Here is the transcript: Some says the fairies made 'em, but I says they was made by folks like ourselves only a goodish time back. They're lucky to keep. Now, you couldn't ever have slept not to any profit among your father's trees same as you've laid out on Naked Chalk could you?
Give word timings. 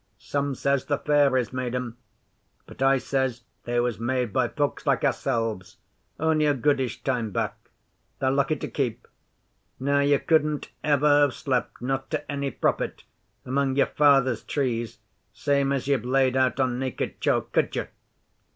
Some 0.17 0.55
says 0.55 0.85
the 0.85 0.97
fairies 0.97 1.53
made 1.53 1.75
'em, 1.75 1.95
but 2.65 2.81
I 2.81 2.97
says 2.97 3.43
they 3.65 3.79
was 3.79 3.99
made 3.99 4.33
by 4.33 4.47
folks 4.47 4.87
like 4.87 5.03
ourselves 5.05 5.77
only 6.19 6.47
a 6.47 6.55
goodish 6.55 7.03
time 7.03 7.29
back. 7.29 7.69
They're 8.17 8.31
lucky 8.31 8.55
to 8.55 8.67
keep. 8.67 9.07
Now, 9.79 9.99
you 9.99 10.17
couldn't 10.17 10.71
ever 10.83 11.21
have 11.21 11.35
slept 11.35 11.83
not 11.83 12.09
to 12.09 12.31
any 12.31 12.49
profit 12.49 13.03
among 13.45 13.75
your 13.75 13.85
father's 13.85 14.41
trees 14.41 14.97
same 15.33 15.71
as 15.71 15.87
you've 15.87 16.03
laid 16.03 16.35
out 16.35 16.59
on 16.59 16.79
Naked 16.79 17.21
Chalk 17.21 17.51
could 17.51 17.75
you? 17.75 17.85